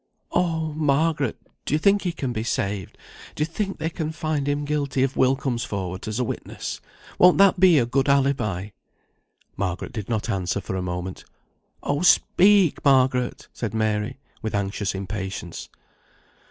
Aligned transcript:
"Oh! 0.31 0.73
Margaret, 0.73 1.37
do 1.63 1.75
you 1.75 1.77
think 1.77 2.01
he 2.01 2.11
can 2.11 2.33
be 2.33 2.41
saved; 2.41 2.97
do 3.35 3.41
you 3.41 3.45
think 3.45 3.77
they 3.77 3.91
can 3.91 4.11
find 4.11 4.47
him 4.47 4.65
guilty 4.65 5.03
if 5.03 5.15
Will 5.15 5.35
comes 5.35 5.63
forward 5.63 6.07
as 6.07 6.17
a 6.17 6.23
witness? 6.23 6.81
Won't 7.19 7.37
that 7.37 7.59
be 7.59 7.77
a 7.77 7.85
good 7.85 8.09
alibi?" 8.09 8.69
Margaret 9.55 9.93
did 9.93 10.09
not 10.09 10.27
answer 10.27 10.59
for 10.59 10.75
a 10.75 10.81
moment. 10.81 11.23
"Oh, 11.83 12.01
speak! 12.01 12.83
Margaret," 12.83 13.47
said 13.53 13.75
Mary, 13.75 14.17
with 14.41 14.55
anxious 14.55 14.95
impatience. 14.95 15.69